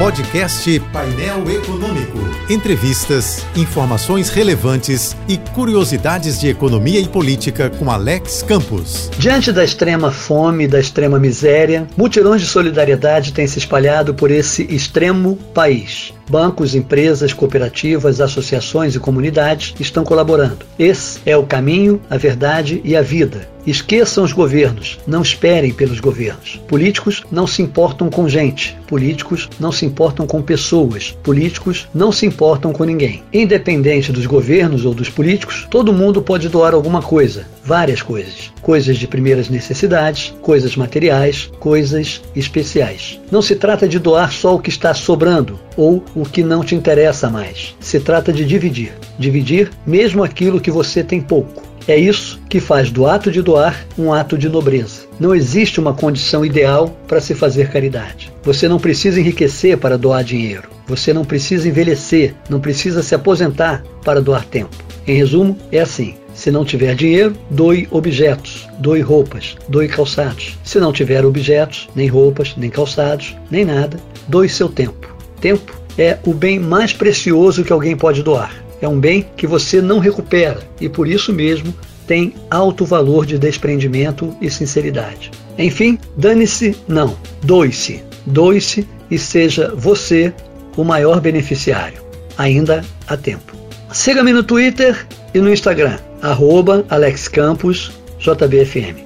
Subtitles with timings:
[0.00, 2.18] Podcast Painel Econômico.
[2.48, 9.10] Entrevistas, informações relevantes e curiosidades de economia e política com Alex Campos.
[9.18, 14.62] Diante da extrema fome, da extrema miséria, mutirões de solidariedade têm se espalhado por esse
[14.74, 16.14] extremo país.
[16.30, 20.64] Bancos, empresas, cooperativas, associações e comunidades estão colaborando.
[20.78, 23.48] Esse é o caminho, a verdade e a vida.
[23.66, 26.60] Esqueçam os governos, não esperem pelos governos.
[26.66, 32.24] Políticos não se importam com gente, políticos não se importam com pessoas, políticos não se
[32.24, 33.22] importam com ninguém.
[33.32, 38.52] Independente dos governos ou dos políticos, todo mundo pode doar alguma coisa, várias coisas.
[38.62, 43.20] Coisas de primeiras necessidades, coisas materiais, coisas especiais.
[43.30, 46.74] Não se trata de doar só o que está sobrando ou o que não te
[46.74, 47.74] interessa mais.
[47.80, 48.92] Se trata de dividir.
[49.18, 51.69] Dividir mesmo aquilo que você tem pouco.
[51.88, 55.02] É isso que faz do ato de doar um ato de nobreza.
[55.18, 58.32] Não existe uma condição ideal para se fazer caridade.
[58.42, 60.68] Você não precisa enriquecer para doar dinheiro.
[60.86, 64.76] Você não precisa envelhecer, não precisa se aposentar para doar tempo.
[65.06, 70.58] Em resumo, é assim: se não tiver dinheiro, doe objetos, doe roupas, doe calçados.
[70.64, 75.14] Se não tiver objetos, nem roupas, nem calçados, nem nada, doe seu tempo.
[75.40, 78.54] Tempo é o bem mais precioso que alguém pode doar.
[78.80, 81.74] É um bem que você não recupera e por isso mesmo
[82.06, 85.30] tem alto valor de desprendimento e sinceridade.
[85.58, 90.32] Enfim, dane-se, não, doe-se, doe-se e seja você
[90.76, 92.02] o maior beneficiário.
[92.38, 93.54] Ainda há tempo.
[93.92, 99.04] Siga-me no Twitter e no Instagram, arroba Alex Campos, JBFM.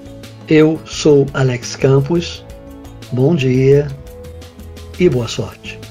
[0.49, 2.45] Eu sou Alex Campos.
[3.13, 3.89] Bom dia
[4.99, 5.84] e boa sorte.